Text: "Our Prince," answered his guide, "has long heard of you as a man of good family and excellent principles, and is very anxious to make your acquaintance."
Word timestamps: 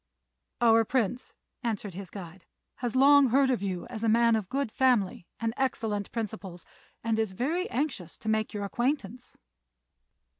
"Our 0.61 0.83
Prince," 0.83 1.35
answered 1.61 1.93
his 1.93 2.09
guide, 2.09 2.45
"has 2.77 2.95
long 2.95 3.27
heard 3.27 3.51
of 3.51 3.61
you 3.61 3.85
as 3.85 4.03
a 4.03 4.09
man 4.09 4.35
of 4.35 4.49
good 4.49 4.71
family 4.71 5.27
and 5.39 5.53
excellent 5.57 6.11
principles, 6.11 6.65
and 7.03 7.19
is 7.19 7.33
very 7.33 7.69
anxious 7.69 8.17
to 8.17 8.27
make 8.27 8.51
your 8.51 8.63
acquaintance." 8.63 9.37